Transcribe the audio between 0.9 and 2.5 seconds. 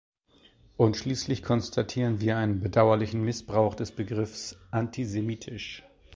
schließlich konstatieren wir